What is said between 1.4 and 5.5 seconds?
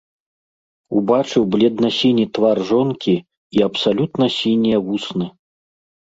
бледна-сіні твар жонкі і абсалютна сінія вусны.